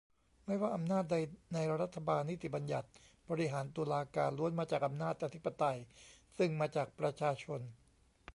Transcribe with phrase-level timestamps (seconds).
[0.45, 1.15] ไม่ว่าอำนาจใด
[1.53, 2.87] ในรัฐบาล นิติบัญญัติ
[3.29, 5.77] บริหาร ตุลาการ ล้วนมาจากอำนาจอธิปไตย
[6.37, 7.61] ซึ่งมาจากประชาชน